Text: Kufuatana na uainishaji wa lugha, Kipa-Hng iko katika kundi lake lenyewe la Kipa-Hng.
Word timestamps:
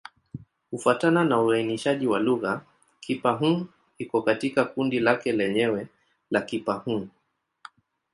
Kufuatana 0.69 1.23
na 1.25 1.41
uainishaji 1.41 2.07
wa 2.07 2.19
lugha, 2.19 2.61
Kipa-Hng 2.99 3.65
iko 3.97 4.21
katika 4.21 4.65
kundi 4.65 4.99
lake 4.99 5.31
lenyewe 5.31 5.87
la 6.31 6.41
Kipa-Hng. 6.41 7.07